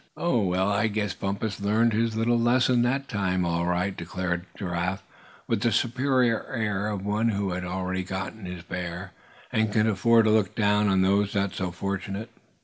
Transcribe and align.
"Oh! 0.17 0.41
well, 0.43 0.67
I 0.71 0.87
guess 0.87 1.13
Bumpus 1.13 1.59
learned 1.59 1.93
his 1.93 2.15
little 2.15 2.39
lesson 2.39 2.81
that 2.81 3.07
time, 3.07 3.45
all 3.45 3.67
right," 3.67 3.95
declared 3.95 4.45
Giraffe, 4.57 5.03
with 5.47 5.61
the 5.61 5.71
superior 5.71 6.43
air 6.51 6.87
of 6.87 7.05
one 7.05 7.29
who 7.29 7.51
had 7.51 7.63
already 7.65 8.01
gotten 8.01 8.47
his 8.47 8.63
bear, 8.63 9.11
and 9.51 9.71
could 9.71 9.85
afford 9.85 10.25
to 10.25 10.31
look 10.31 10.55
down 10.55 10.87
on 10.89 11.03
those 11.03 11.35
not 11.35 11.53
so 11.53 11.69
fortunate. 11.69 12.31